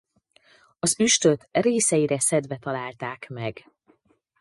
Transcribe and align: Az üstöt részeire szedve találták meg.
Az 0.79 0.99
üstöt 0.99 1.47
részeire 1.51 2.19
szedve 2.19 2.57
találták 2.57 3.27
meg. 3.29 3.65